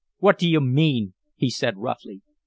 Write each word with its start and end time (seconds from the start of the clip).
"What 0.17 0.39
do 0.39 0.49
you 0.49 0.61
mean?" 0.61 1.13
he 1.35 1.51
said, 1.51 1.77
roughly. 1.77 2.23